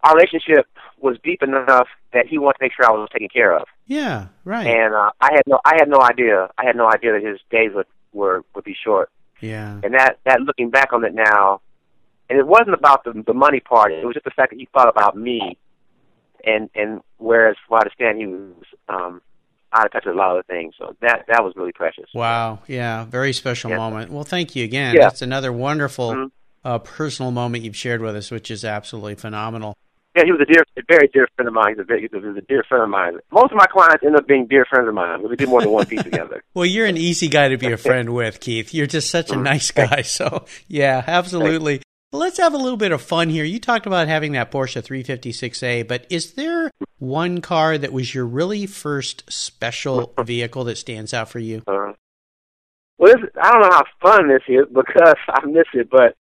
[0.02, 0.66] our relationship
[1.00, 3.66] was deep enough that he wanted to make sure I was taken care of.
[3.86, 6.48] yeah, right, And uh, I had no, I had no idea.
[6.58, 9.10] I had no idea that his days would were would be short.
[9.40, 11.60] yeah, And that that looking back on it now,
[12.30, 13.92] and it wasn't about the the money part.
[13.92, 15.58] It was just the fact that he thought about me,
[16.44, 19.20] and and whereas well, I understand he was um,
[19.72, 20.74] out of touch with a lot of things.
[20.78, 22.06] So that that was really precious.
[22.14, 23.76] wow, yeah, very special Yeah.
[23.76, 24.10] moment.
[24.10, 24.94] Well, thank you again.
[24.94, 25.02] Yeah.
[25.02, 26.30] That's another wonderful Mhm.
[26.64, 29.76] uh, personal moment you've shared with us, which is absolutely phenomenal.
[30.16, 31.74] Yeah, he was a dear, a very dear friend of mine.
[31.74, 33.18] He's a very, he was a dear friend of mine.
[33.30, 35.28] Most of my clients end up being dear friends of mine.
[35.28, 36.42] We did more than one piece together.
[36.54, 38.72] Well, you're an easy guy to be a friend with, Keith.
[38.72, 40.00] You're just such a nice guy.
[40.02, 41.82] So, yeah, absolutely.
[42.12, 43.44] Let's have a little bit of fun here.
[43.44, 48.24] You talked about having that Porsche 356A, but is there one car that was your
[48.24, 51.62] really first special vehicle that stands out for you?
[51.66, 51.92] Uh,
[52.96, 56.16] well, this, I don't know how fun this is because I miss it, but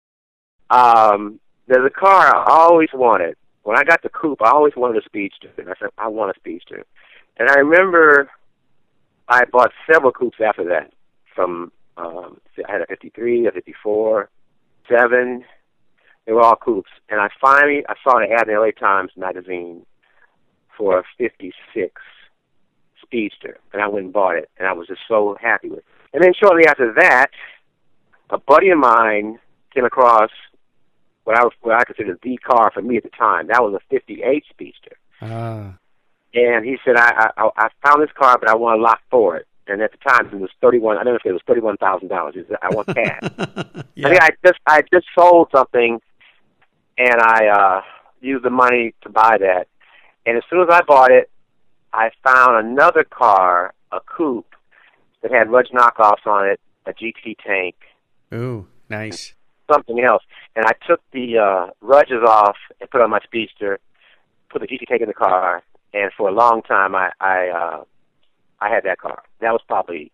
[0.75, 3.37] um, there's a car I always wanted.
[3.63, 5.51] When I got the coupe, I always wanted a speedster.
[5.57, 6.85] And I said, I want a speedster.
[7.39, 8.31] And I remember
[9.29, 10.93] I bought several coupes after that.
[11.35, 14.29] From um, I had a '53, a '54,
[14.89, 15.45] seven.
[16.27, 16.91] They were all coupes.
[17.09, 19.87] And I finally I saw an ad in the LA Times magazine
[20.77, 22.01] for a '56
[23.03, 25.85] Speedster, and I went and bought it, and I was just so happy with it.
[26.15, 27.31] And then shortly after that,
[28.31, 29.39] a buddy of mine
[29.75, 30.31] came across
[31.25, 33.49] what I what I considered the car for me at the time.
[33.49, 34.97] That was a '58 Speedster.
[35.21, 35.73] Uh.
[36.35, 39.37] And he said, I, I I found this car, but I want a lot for
[39.37, 39.47] it.
[39.67, 40.97] And at the time, it was thirty-one.
[40.97, 42.35] I don't know if it was thirty-one thousand dollars.
[42.63, 43.21] I want cash.
[43.95, 44.09] yeah.
[44.09, 46.01] I think I just I just sold something,
[46.99, 47.83] and I uh
[48.21, 49.69] used the money to buy that.
[50.27, 51.31] And as soon as I bought it,
[51.93, 54.55] I found another car, a coupe,
[55.23, 57.77] that had Rudge knockoffs on it, a GT tank.
[58.33, 59.35] Ooh, nice.
[59.73, 60.23] Something else.
[60.55, 63.79] And I took the uh, Rudges off and put on my Speedster,
[64.51, 65.63] put the GT tank in the car,
[65.95, 67.85] and for a long time I I uh,
[68.61, 69.23] I had that car.
[69.41, 70.13] That was probably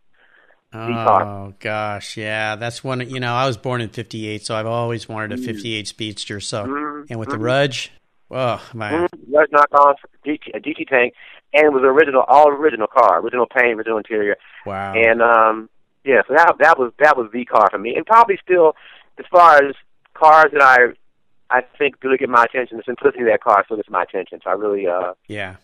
[0.70, 1.24] the car.
[1.24, 3.08] oh, gosh, yeah, that's one.
[3.08, 5.88] You know, I was born in '58, so I've always wanted a '58 mm.
[5.88, 6.40] Speedster.
[6.40, 7.04] So, mm-hmm.
[7.10, 7.44] and with the mm-hmm.
[7.44, 7.90] Rudge,
[8.30, 9.34] oh man, mm-hmm.
[9.34, 11.14] Rudge knockoff, GT, a GT tank,
[11.54, 14.36] and it was original, all original car, original paint, original interior.
[14.66, 14.92] Wow.
[14.94, 15.70] And um,
[16.04, 18.76] yeah, so that that was that was the car for me, and probably still,
[19.18, 19.74] as far as
[20.14, 23.76] cars that I, I think really get my attention, the simplicity of that car still
[23.76, 24.40] gets my attention.
[24.42, 25.56] So I really uh, yeah.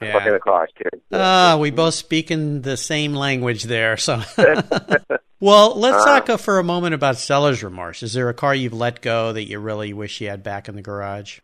[0.00, 0.28] Yeah.
[0.28, 1.00] The cars too.
[1.10, 3.96] Ah, uh, we both speak in the same language there.
[3.96, 4.20] So,
[5.40, 8.02] well, let's uh, talk for a moment about seller's remorse.
[8.02, 10.76] Is there a car you've let go that you really wish you had back in
[10.76, 11.38] the garage?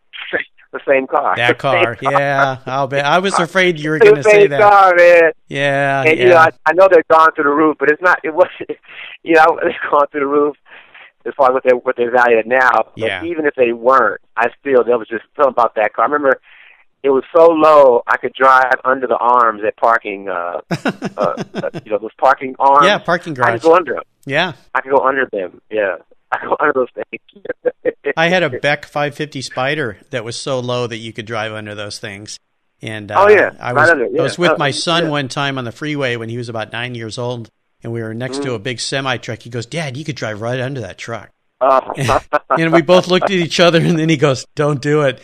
[0.72, 1.36] the same car.
[1.36, 2.12] That car, car.
[2.12, 2.58] yeah.
[2.66, 3.04] I'll bet.
[3.04, 4.60] I was afraid you were going to say that.
[4.60, 5.32] car, man.
[5.48, 6.24] Yeah, and yeah.
[6.24, 8.18] you know, I, I know they're gone through the roof, but it's not.
[8.24, 8.48] It was,
[9.22, 10.56] you know, it's gone through the roof
[11.26, 12.70] as far as what they what they're valued now.
[12.96, 13.24] But yeah.
[13.24, 16.04] even if they weren't, I still there was just something about that car.
[16.04, 16.40] I remember
[17.02, 20.28] it was so low I could drive under the arms at parking.
[20.28, 22.86] Uh, uh, uh you know, those parking arms.
[22.86, 23.48] Yeah, parking garage.
[23.48, 24.04] I could go under them.
[24.24, 25.60] Yeah, I could go under them.
[25.70, 25.96] Yeah.
[26.32, 27.94] I go under those things.
[28.16, 31.74] I had a Beck 550 Spider that was so low that you could drive under
[31.74, 32.38] those things.
[32.80, 34.20] And uh, oh yeah, I was under, yeah.
[34.20, 35.10] I was with my uh, son yeah.
[35.10, 37.50] one time on the freeway when he was about nine years old,
[37.82, 38.44] and we were next mm.
[38.44, 39.42] to a big semi truck.
[39.42, 42.20] He goes, "Dad, you could drive right under that truck." Uh.
[42.58, 45.20] and we both looked at each other, and then he goes, "Don't do it."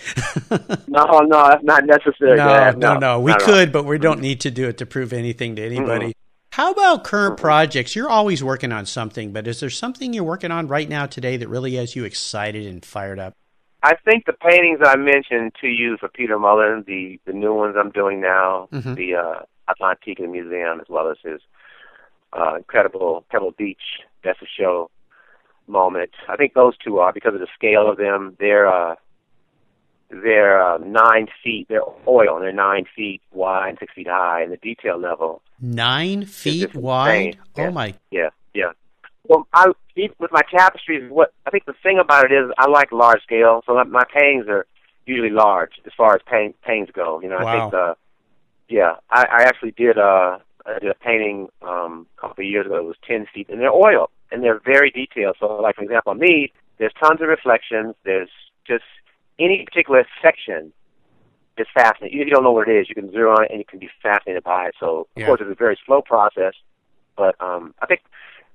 [0.88, 2.36] no, no, that's not necessary.
[2.36, 3.20] No, no, no, no.
[3.20, 6.06] We could, but we don't need to do it to prove anything to anybody.
[6.06, 6.12] Mm-hmm.
[6.52, 7.94] How about current projects?
[7.94, 11.36] You're always working on something, but is there something you're working on right now today
[11.36, 13.34] that really has you excited and fired up?
[13.82, 17.76] I think the paintings I mentioned to you for Peter Mullin, the the new ones
[17.78, 18.94] I'm doing now, mm-hmm.
[18.94, 21.40] the uh, Atlantique Museum, as well as his
[22.32, 24.90] uh, incredible Pebble Beach Best of Show
[25.66, 26.10] moment.
[26.28, 28.36] I think those two are because of the scale of them.
[28.38, 28.94] They're uh,
[30.10, 31.66] they're uh, nine feet.
[31.68, 36.24] They're oil, and they're nine feet wide, six feet high, and the detail level nine
[36.24, 37.38] feet wide.
[37.56, 37.66] Yeah.
[37.66, 37.94] Oh my!
[38.10, 38.72] Yeah, yeah.
[39.24, 39.72] Well, I
[40.18, 41.10] with my tapestries.
[41.10, 44.46] What I think the thing about it is, I like large scale, so my paintings
[44.48, 44.66] are
[45.06, 47.20] usually large as far as paint, paintings go.
[47.20, 47.46] You know, wow.
[47.46, 47.94] I think uh,
[48.68, 50.38] yeah, I, I actually did uh,
[50.68, 52.76] I did a painting um, a couple of years ago.
[52.76, 55.36] It was ten feet, and they're oil, and they're very detailed.
[55.40, 57.94] So, like for example, on me, there's tons of reflections.
[58.04, 58.30] There's
[58.66, 58.84] just
[59.38, 60.72] any particular section
[61.58, 62.20] is fascinating.
[62.20, 63.78] If you don't know what it is, you can zero on it and you can
[63.78, 64.74] be fascinated by it.
[64.78, 65.26] So, of yeah.
[65.26, 66.54] course, it's a very slow process,
[67.16, 68.00] but um, I think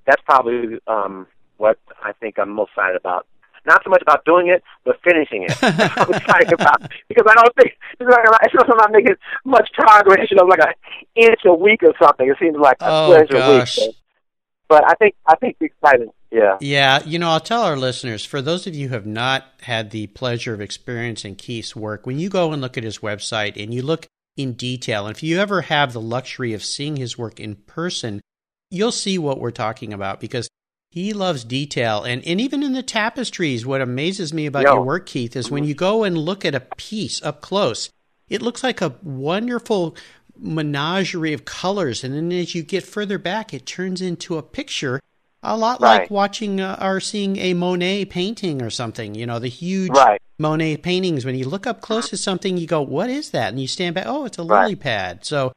[0.05, 3.27] that's probably um, what I think I'm most excited about.
[3.65, 5.57] Not so much about doing it, but finishing it.
[5.61, 10.29] I'm excited about because I don't think because I'm not making much progress.
[10.29, 10.73] You know, like an
[11.15, 12.27] inch a week or something.
[12.27, 13.95] It seems like a oh, inch a week.
[14.67, 16.57] But I think I think the exciting yeah.
[16.59, 17.03] Yeah.
[17.05, 20.07] You know, I'll tell our listeners, for those of you who have not had the
[20.07, 23.83] pleasure of experiencing Keith's work, when you go and look at his website and you
[23.83, 27.55] look in detail, and if you ever have the luxury of seeing his work in
[27.55, 28.19] person,
[28.71, 30.49] you'll see what we're talking about because
[30.93, 32.03] he loves detail.
[32.03, 34.75] And, and even in the tapestries, what amazes me about Yo.
[34.75, 37.89] your work, Keith, is when you go and look at a piece up close,
[38.29, 39.95] it looks like a wonderful
[40.37, 42.03] menagerie of colors.
[42.03, 45.01] And then as you get further back, it turns into a picture
[45.41, 46.01] a lot right.
[46.01, 49.15] like watching uh, or seeing a Monet painting or something.
[49.15, 50.21] You know, the huge right.
[50.37, 51.25] Monet paintings.
[51.25, 53.95] When you look up close to something, you go, "What is that?" And you stand
[53.95, 54.05] back.
[54.07, 55.25] Oh, it's a lily pad.
[55.25, 55.53] So,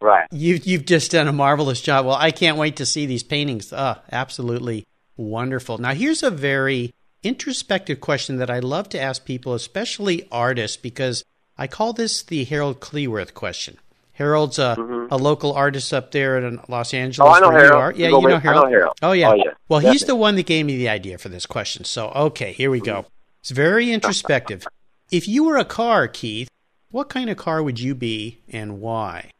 [0.00, 0.26] right.
[0.32, 2.06] You've you've just done a marvelous job.
[2.06, 3.72] Well, I can't wait to see these paintings.
[3.72, 5.78] Oh, absolutely wonderful.
[5.78, 11.24] Now, here's a very introspective question that I love to ask people, especially artists, because
[11.56, 13.78] I call this the Harold Cleworth question.
[14.12, 15.08] Harold's a, Mhm.
[15.10, 17.28] a local artist up there in Los Angeles.
[17.28, 17.72] Oh, I know where Harold.
[17.72, 18.10] You are.
[18.10, 18.64] Yeah, you know Harold.
[18.64, 18.98] I know Harold.
[19.02, 19.30] Oh yeah.
[19.30, 19.50] Oh, yeah.
[19.68, 21.84] Well, he's the one that gave me the idea for this question.
[21.84, 23.06] So okay, here we go.
[23.40, 24.66] It's very introspective.
[25.10, 26.48] if you were a car, Keith,
[26.90, 29.30] what kind of car would you be and why?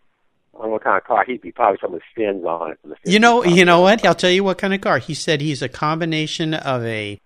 [0.54, 1.52] I don't know what kind of car he'd be.
[1.52, 2.78] Probably some with fins on it.
[2.84, 3.56] the You know, 50s.
[3.56, 4.04] you know what?
[4.04, 4.98] I'll tell you what kind of car.
[4.98, 7.20] He said he's a combination of a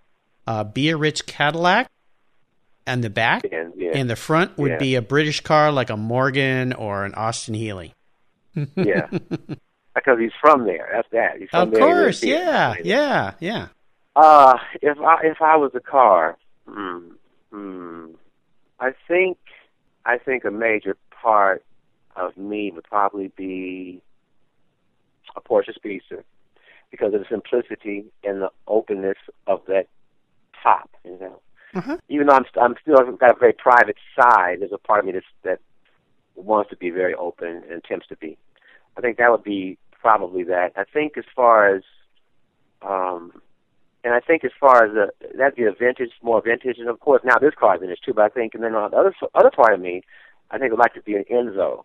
[0.46, 1.90] uh, Biarritz Cadillac
[2.86, 3.90] and the back, And, yeah.
[3.94, 4.78] and the front would Yeah.
[4.78, 7.94] be a British car like a Morgan or an Austin Healey.
[8.76, 9.08] yeah.
[9.94, 10.88] Because he's from there.
[10.92, 11.38] That's that.
[11.40, 11.80] He's from Of there.
[11.80, 13.66] Course, yeah, yeah, yeah.
[14.14, 16.36] Uh, if I if I was a car,
[16.68, 16.98] hmm,
[17.52, 18.06] hmm,
[18.78, 19.38] I think
[20.06, 21.64] I think a major part
[22.20, 24.00] of me would probably be
[25.36, 26.24] a Porsche Speedster
[26.90, 29.86] because of the simplicity and the openness of that
[30.62, 30.90] top.
[31.04, 31.40] You know,
[31.74, 31.98] Uh-huh.
[32.08, 35.06] even though I'm st- I'm still got a very private side, there's a part of
[35.06, 35.60] me that's, that
[36.34, 38.36] wants to be very open and attempts to be.
[38.96, 40.72] I think that would be probably that.
[40.76, 41.82] I think as far as
[42.82, 43.42] um
[44.04, 47.00] and I think as far as the that'd be a vintage, more vintage, and of
[47.00, 48.14] course now this car is vintage too.
[48.14, 50.02] But I think, and then on the other other part of me,
[50.50, 51.84] I think would like to be an Enzo.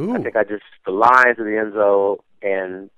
[0.00, 2.90] Ooh, I think I just the lines of the Enzo and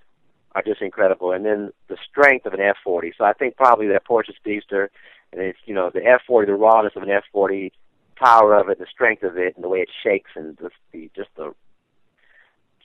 [0.55, 3.13] are just incredible, and then the strength of an F40.
[3.17, 4.91] So I think probably that Porsche Speedster,
[5.33, 7.73] and it's you know the F40, the rawness of an F40,
[8.17, 11.11] power of it, the strength of it, and the way it shakes, and just the
[11.17, 11.53] just the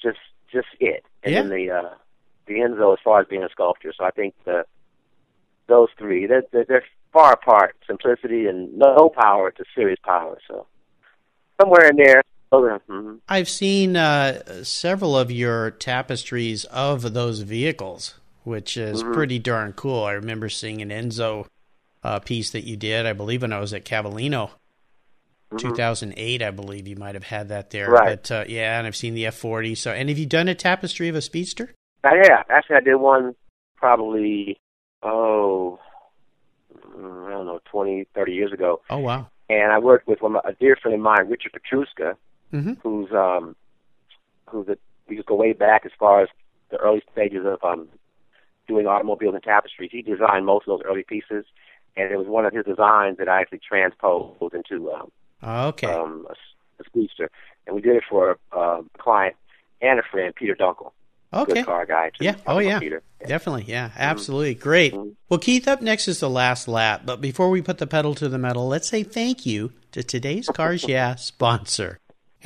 [0.01, 0.19] just
[0.51, 1.93] just it, and then the uh,
[2.47, 3.93] the Enzo as far as being a sculptor.
[3.95, 4.65] So I think the
[5.67, 10.39] those three they're, they're, they're far apart, simplicity and no power to serious power.
[10.47, 10.65] So
[11.61, 12.23] somewhere in there.
[12.51, 12.77] Oh, yeah.
[12.89, 13.19] mhm.
[13.27, 19.13] I've seen uh, several of your tapestries of those vehicles, which is Mm-hmm.
[19.13, 20.03] pretty darn cool.
[20.03, 21.45] I remember seeing an Enzo
[22.03, 24.51] uh, piece that you did, I believe, when I was at Cavallino.
[25.57, 27.85] 2008, I believe you might have had that there.
[27.85, 27.93] Mm-hmm.
[27.93, 28.21] Right.
[28.23, 29.77] But uh, yeah, and I've seen the F40.
[29.77, 31.73] So, and have you done a tapestry of a speedster?
[32.03, 33.33] Uh, yeah, actually, I did one
[33.77, 34.59] probably
[35.03, 35.79] oh,
[36.75, 39.27] mm, I don't know, twenty, thirty years ago, Oh wow.
[39.49, 42.15] and I worked with one a dear friend of mine, Richard Petruska,
[42.51, 43.55] hmm who's um,
[44.49, 46.29] who's a we just go way back as far as
[46.69, 47.87] the early stages of um,
[48.67, 49.89] doing automobiles and tapestries.
[49.91, 51.45] He designed most of those early pieces,
[51.95, 55.11] and it was one of his designs that I actually transposed into um,
[55.43, 55.87] Okay.
[55.87, 56.33] um, a,
[56.81, 57.29] a speedster,
[57.65, 59.35] and we did it for uh, a client
[59.81, 60.91] and a friend, Peter Dunkel,
[61.33, 61.53] okay.
[61.53, 62.09] good car guy.
[62.09, 62.25] too.
[62.25, 62.35] Yeah.
[62.45, 62.79] Oh, yeah.
[62.79, 63.03] Peter.
[63.25, 63.65] Definitely.
[63.67, 63.91] Yeah.
[63.95, 64.55] Absolutely.
[64.55, 64.93] Great.
[64.93, 65.15] Mhm.
[65.29, 67.03] Well, Keith, up next is the last lap.
[67.05, 70.47] But before we put the pedal to the metal, let's say thank you to today's
[70.47, 71.99] Cars Yeah sponsor.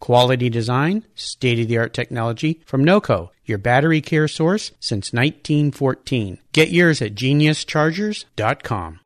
[0.00, 6.38] Quality design, state of the art technology from NOCO, your battery care source since 1914.
[6.52, 9.00] Get yours at geniuschargers.com.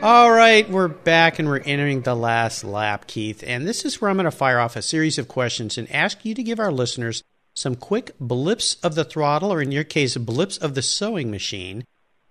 [0.00, 3.42] All right, we're back and we're entering the last lap, Keith.
[3.44, 6.24] And this is where I'm going to fire off a series of questions and ask
[6.24, 10.16] you to give our listeners some quick blips of the throttle, or in your case,
[10.16, 11.84] blips of the sewing machine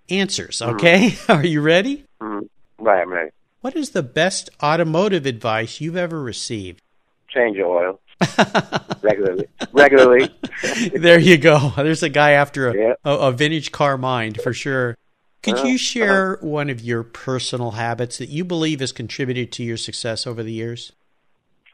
[0.10, 0.62] answers.
[0.62, 1.15] Okay?
[1.28, 2.06] Are you ready?
[2.21, 2.47] Mhm.
[2.80, 3.32] Right, I'm ready.
[3.67, 6.82] What is the best automotive advice you've ever received?
[7.27, 7.99] Change your oil
[9.01, 9.45] regularly.
[9.73, 10.30] regularly.
[10.95, 11.73] there you go.
[11.75, 12.93] There's a guy after a, Yeah.
[13.03, 14.95] a, a vintage car mind for sure.
[15.43, 15.67] Could Uh-huh.
[15.67, 20.25] you share one of your personal habits that you believe has contributed to your success
[20.25, 20.93] over the years?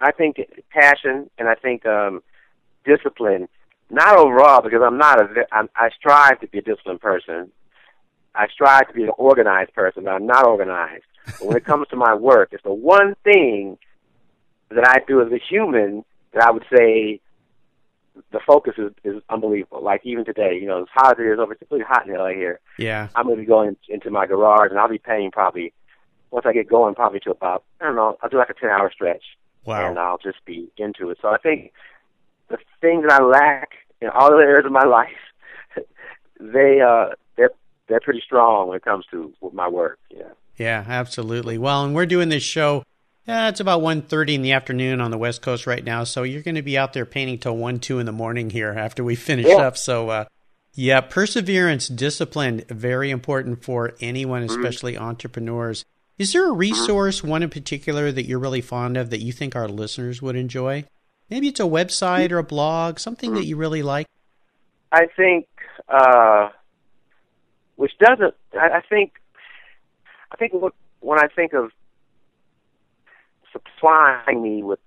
[0.01, 0.38] I think
[0.71, 2.23] passion and I think um,
[2.86, 3.47] discipline.
[3.91, 5.45] Not overall because I'm not a.
[5.51, 7.51] I'm, I strive to be a disciplined person.
[8.34, 11.03] I strive to be an organized person, but I'm not organized.
[11.25, 13.77] But when it comes to my work, it's the one thing
[14.69, 17.19] that I do as a human that I would say
[18.31, 19.83] the focus is, is unbelievable.
[19.83, 22.13] Like even today, you know, as hot as it is over, it's really hot in
[22.15, 22.59] LA here.
[22.77, 23.07] Yeah.
[23.15, 25.73] I'm going to be going into my garage, and I'll be paying probably
[26.31, 28.17] once I get going, probably to about I don't know.
[28.21, 29.23] I'll do like a ten hour stretch,
[29.65, 29.88] Wow.
[29.89, 31.19] and I'll just be into it.
[31.21, 31.71] So I think
[32.49, 33.69] the thing that I lack
[34.01, 35.09] in all the areas of my life,
[36.39, 37.51] they uh, they're
[37.88, 39.99] they're pretty strong when it comes to my work.
[40.09, 40.29] Yeah.
[40.57, 41.57] Yeah, absolutely.
[41.57, 42.83] Well, and we're doing this show.
[43.27, 46.41] Yeah, it's about 1.30 in the afternoon on the West Coast right now, so you're
[46.41, 49.15] going to be out there painting till 1, 2 in the morning here after we
[49.15, 49.55] finish yeah.
[49.55, 49.77] up.
[49.77, 50.25] So, uh,
[50.75, 54.59] yeah, perseverance, discipline, very important for anyone, mm-hmm.
[54.59, 55.05] especially mm-hmm.
[55.05, 55.85] entrepreneurs.
[56.17, 59.55] Is there a resource, one in particular, that you're really fond of that you think
[59.55, 60.85] our listeners would enjoy?
[61.29, 63.39] Maybe it's a website or a blog, something mm-hmm.
[63.39, 64.07] that you really like.
[64.91, 65.47] I think,
[65.87, 66.49] uh,
[67.77, 68.33] which doesn't.
[68.53, 69.13] I, I think,
[70.34, 70.54] I think
[71.00, 71.72] when I think of
[73.52, 74.80] supplying me with,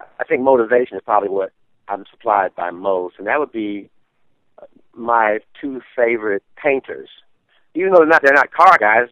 [0.00, 1.50] I think motivation is probably what
[1.88, 3.90] I'm supplied by most, and that would be
[4.94, 7.08] my two favorite painters.
[7.74, 9.08] Even though they're not they're not car guys.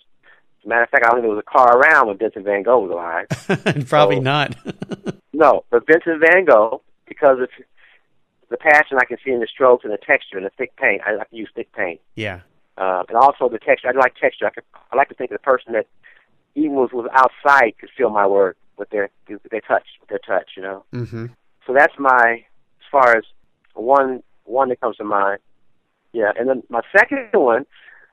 [0.61, 2.45] As a matter of fact, I don't think there was a car around when Vincent
[2.45, 3.87] Van Gogh was alive.
[3.88, 4.57] Probably so, not.
[5.33, 7.49] no, but Vincent Van Gogh, because of
[8.49, 11.03] the passion I can see in the strokes and the texture and the thick paint.
[11.05, 12.01] I like to use thick paint.
[12.14, 12.42] Yeah.
[12.78, 13.88] Uh, and also the texture.
[13.88, 14.46] I like texture.
[14.46, 15.87] I, could, I like to think of the person that
[16.54, 20.18] even was was outside could feel my work with their with their touch, with their
[20.18, 20.52] touch.
[20.56, 20.85] You know.
[20.92, 21.26] Mm-hmm.
[21.66, 22.44] So that's my
[22.80, 23.24] as far as
[23.74, 25.38] one one that comes to mind.
[26.12, 27.66] Yeah, and then my second one,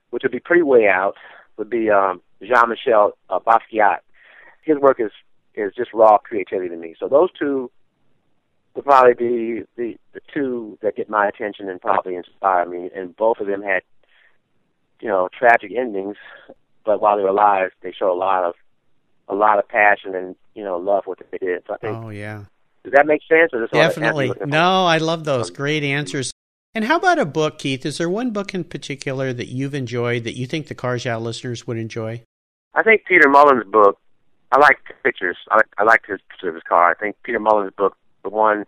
[0.09, 1.15] which would be pretty way out,
[1.57, 3.99] would be um, Jean-Michel uh, Basquiat.
[4.63, 5.11] His work is
[5.55, 6.95] is just raw creativity to me.
[6.99, 7.69] So those two
[8.75, 12.89] would probably be the the two that get my attention and probably inspire me.
[12.95, 13.83] And both of them had,
[14.99, 16.17] you know, tragic endings,
[16.85, 18.55] but while they were alive, they show a lot of
[19.27, 21.63] a lot of passion and you know love what they did.
[21.67, 21.97] So I think.
[21.97, 22.45] Oh yeah.
[22.83, 23.51] Does that make sense?
[23.53, 24.31] Or Definitely.
[24.45, 25.49] No, I love those.
[25.49, 26.31] Um, Great answers.
[26.73, 27.85] And how about a book, Keith?
[27.85, 31.17] Is there one book in particular that you've enjoyed that you think the Cars Yeah
[31.17, 32.23] listeners would enjoy?
[32.73, 33.99] I think Peter Mullin's book.
[34.51, 35.37] I like pictures.
[35.51, 36.89] I like, I like his picture of his car.
[36.89, 38.65] I think Peter Mullin's book, the one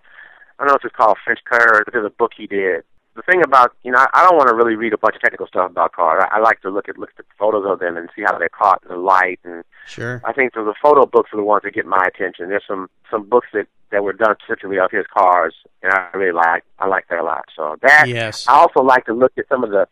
[0.62, 2.84] I don't know if it's called French Curve, but there's a book he did.
[3.15, 5.47] The thing about you know, I don't want to really read a bunch of technical
[5.47, 6.24] stuff about cars.
[6.32, 8.38] I, I like to look at look at the photos of them and see how
[8.38, 9.39] they're caught in the light.
[9.43, 12.50] And sure, I think the, the photo books are the ones that get my attention.
[12.50, 16.32] There's some some books that that were done specifically of his cars, and I really
[16.32, 17.45] like I like that a lot.
[17.56, 18.47] So that yes.
[18.47, 19.88] I also like to look at some of the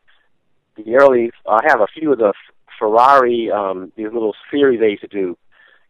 [0.78, 1.32] the early.
[1.48, 2.34] I have a few of the
[2.78, 5.38] Ferrari um, these little series they used to do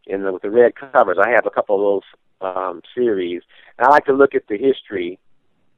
[0.06, 1.18] in the, with the red covers.
[1.22, 2.02] I have a couple of
[2.40, 3.42] those um, series,
[3.78, 5.18] and I like to look at the history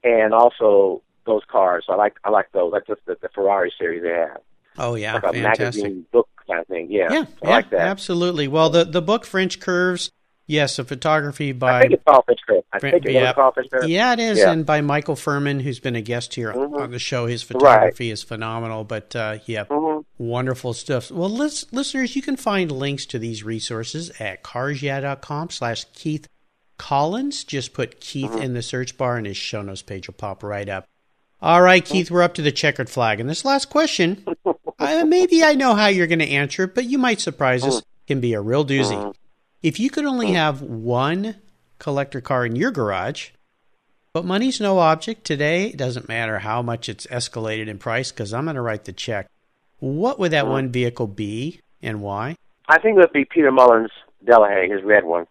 [0.03, 1.85] and also those cars.
[1.87, 2.73] So I like I like those.
[2.73, 4.41] Like just the, the Ferrari series they have.
[4.79, 6.89] Oh yeah, like a fantastic magazine book kind of thing.
[6.91, 7.81] Yeah, yeah, I yeah, like that.
[7.81, 8.49] Absolutely.
[8.49, 10.11] Well, the the book French Curves
[10.47, 11.79] Yes, a photography by.
[11.79, 12.67] I think it's called Fitchcraft.
[12.73, 13.33] I think it's yeah.
[13.33, 13.89] called Fitchcraft.
[13.89, 14.51] Yeah, it is, yeah.
[14.51, 16.75] and by Michael Furman, who's been a guest here mm-hmm.
[16.75, 17.27] on the show.
[17.27, 18.13] His photography right.
[18.13, 20.01] is phenomenal, but uh, yeah, mm-hmm.
[20.19, 21.11] wonderful stuff.
[21.11, 26.29] Well, listeners, you can find links to these resources at carsyeah.com slash Keith
[26.77, 27.45] Collins.
[27.45, 28.43] Just put Keith mm-hmm.
[28.43, 30.87] in the search bar, and his show notes page will pop right up.
[31.43, 33.19] All right, Keith, we're up to the checkered flag.
[33.19, 34.25] And this last question,
[34.79, 37.83] uh, maybe I know how you're going to answer it, but you might surprise us.
[38.07, 39.13] Can be a real doozy.
[39.61, 41.37] If you could only have one
[41.81, 43.31] collector car in your garage,
[44.13, 48.33] but money's no object today, it doesn't matter how much it's escalated in price because
[48.33, 49.29] I'm going to write the check.
[49.81, 52.37] What would that one vehicle be and why?
[52.69, 53.91] I think it would be Peter Mullin's
[54.25, 55.27] Delahaye, his red one,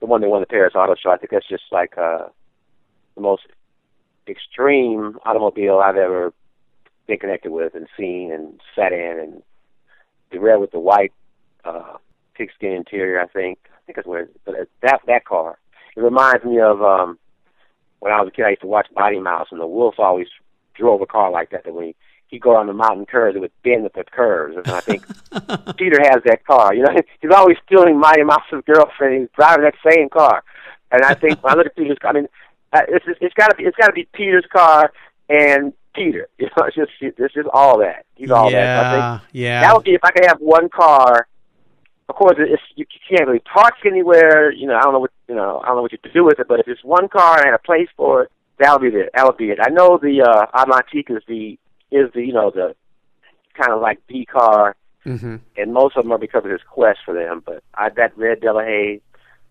[0.00, 1.10] the one that won the Paris Auto Show.
[1.10, 2.28] I think that's just like uh,
[3.14, 3.42] the most
[4.28, 6.32] extreme automobile I've ever
[7.06, 9.42] been connected with and seen and sat in, and
[10.30, 11.12] the red with the white
[11.64, 11.96] uh,
[12.34, 13.20] pigskin interior.
[13.20, 13.58] I think.
[13.66, 14.20] I think that's what.
[14.20, 15.58] It, but that that car.
[15.96, 17.18] It reminds me of um
[18.00, 18.44] when I was a kid.
[18.44, 20.28] I used to watch Mighty Mouse, and the wolf always
[20.74, 21.64] drove a car like that.
[21.64, 21.94] That when he
[22.28, 24.56] he'd go on the mountain curves, it would bend at the curves.
[24.56, 25.04] And I think
[25.76, 26.74] Peter has that car.
[26.74, 29.20] You know, he's always stealing Mighty Mouse's girlfriend.
[29.20, 30.44] He's driving that same car.
[30.90, 32.28] And I think when I look at Peter's, I mean,
[32.72, 34.92] uh, it's it's got to be it's got to be Peter's car
[35.28, 36.28] and Peter.
[36.38, 38.06] You know, it's just it's just all that.
[38.14, 38.82] He's all yeah, that.
[38.82, 39.60] So I think yeah.
[39.62, 41.26] That would be if I could have one car
[42.08, 44.50] of course, it's, you can't really park anywhere.
[44.50, 45.60] You know, I don't know what you know.
[45.62, 46.48] I don't know what you do with it.
[46.48, 49.10] But if it's one car and a place for it, that'll be it.
[49.14, 49.58] That'll be it.
[49.60, 51.58] I know the uh, Atlantique is the
[51.90, 52.74] is the you know the
[53.54, 55.36] kind of like B car, mm-hmm.
[55.56, 57.42] and most of them are because of his quest for them.
[57.44, 59.02] But I that red Delahaye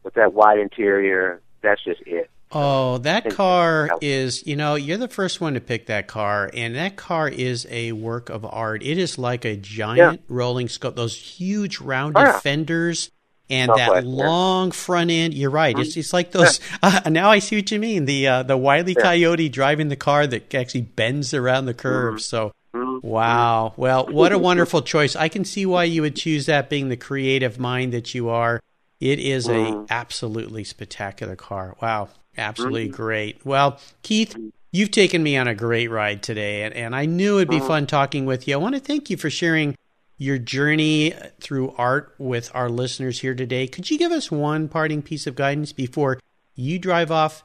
[0.03, 2.29] with that white interior, that's just it.
[2.51, 6.75] Oh, that car is, you know, you're the first one to pick that car, and
[6.75, 8.81] that car is a work of art.
[8.83, 10.25] It is like a giant yeah.
[10.29, 12.39] rolling scope, those huge rounded oh, yeah.
[12.39, 13.11] fenders
[13.49, 14.73] and that long yeah.
[14.73, 15.33] front end.
[15.33, 15.75] You're right.
[15.75, 15.81] Mm-hmm.
[15.81, 16.59] It's it's like those.
[16.83, 18.05] Uh, now I see what you mean.
[18.05, 22.15] The uh, the wily coyote driving the car that actually bends around the curve.
[22.15, 22.19] Mm-hmm.
[22.19, 22.53] So.
[22.73, 23.07] Mm-hmm.
[23.07, 23.73] Wow.
[23.77, 25.15] Well, what a wonderful choice.
[25.15, 28.61] I can see why you would choose that being the creative mind that you are.
[28.99, 29.85] It is a mm-hmm.
[29.89, 31.75] absolutely spectacular car.
[31.81, 32.09] Wow.
[32.37, 32.95] Absolutely mm-hmm.
[32.95, 33.45] great.
[33.45, 34.35] Well, Keith,
[34.71, 37.67] You've taken me on a great ride today, and, and I knew it'd be mm-hmm.
[37.67, 38.53] fun talking with you.
[38.53, 39.75] I want to thank you for sharing
[40.17, 43.65] your journey through art with our listeners here today.
[43.67, 46.19] Could you give us one parting piece of guidance before
[46.53, 47.43] you drive off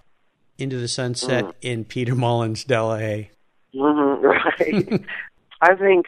[0.59, 1.53] into the sunset mm.
[1.63, 3.29] in Peter Mullin's Delahaye?
[3.75, 4.27] Mm-hmm,
[4.93, 5.05] right.
[5.63, 6.07] I think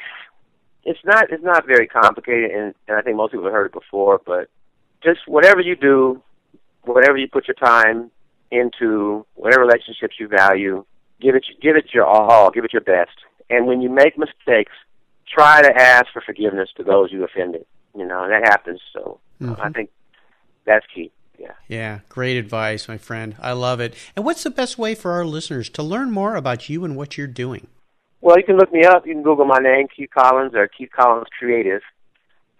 [0.83, 3.73] it's not it's not very complicated, and, and I think most people have heard it
[3.73, 4.21] before.
[4.27, 4.49] But
[5.03, 6.23] just whatever you do,
[6.83, 8.11] whatever you put your time
[8.55, 10.85] into, whatever relationships you value,
[11.21, 13.17] give it give it your all, give it your best.
[13.51, 14.73] And when you make mistakes,
[15.29, 17.67] try to ask for forgiveness to those you offended.
[17.97, 18.81] You know, and that happens.
[18.93, 19.61] So mm-hmm.
[19.61, 19.91] I think
[20.65, 21.13] that's key.
[21.39, 21.53] Yeah.
[21.69, 22.01] Yeah.
[22.09, 23.37] Great advice, my friend.
[23.41, 23.95] I love it.
[24.17, 27.19] And what's the best way for our listeners to learn more about you and what
[27.19, 27.67] you're doing?
[28.21, 29.07] Well, you can look me up.
[29.07, 31.83] You can Google my name, Keith Collins, or Keith Collins Creative,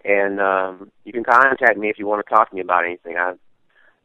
[0.03, 3.17] and um, you can contact me if you want to talk to me about anything.
[3.17, 3.33] I,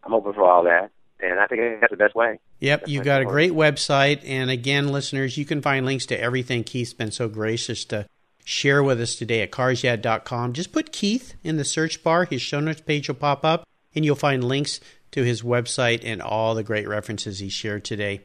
[0.03, 0.91] I'm open for all that,
[1.23, 2.39] and I think that's the best way.
[2.61, 6.65] Yep, you've got a great website, and again, listeners, you can find links to everything
[6.65, 8.07] Keith's been so gracious to
[8.45, 10.53] share with us today at carsyeah.com.
[10.53, 12.25] Just put Keith in the search bar.
[12.25, 14.81] His show notes page will pop up, and you'll find links
[15.13, 18.21] to his website and all the great references he shared today.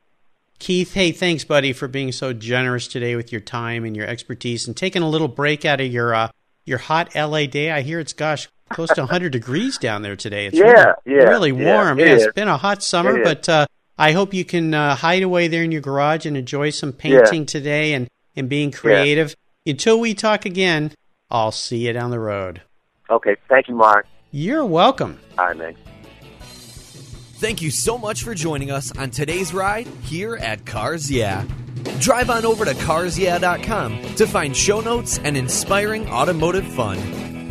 [0.58, 4.68] Keith, hey, thanks, buddy, for being so generous today with your time and your expertise
[4.68, 6.30] and taking a little break out of your uh,
[6.66, 7.72] your hot LA day.
[7.72, 10.48] I hear it's gosh close to 100 degrees down there today.
[10.48, 12.00] It's yeah, really, yeah, really warm.
[12.00, 15.24] Yeah, it has been a hot summer, but uh, I hope you can uh, hide
[15.24, 17.46] away there in your garage and enjoy some painting yeah.
[17.46, 19.36] today and and being creative.
[19.66, 20.92] Until we talk again,
[21.30, 22.62] I'll see you down the road.
[23.10, 23.36] Okay.
[23.50, 24.06] Thank you, Mark.
[24.32, 25.20] You're welcome.
[25.38, 25.76] All right, man.
[27.38, 31.46] Thank you so much for joining us on today's ride here at Cars Yeah.
[32.00, 37.35] Drive on over to carsyeah.com to find show notes and inspiring automotive fun.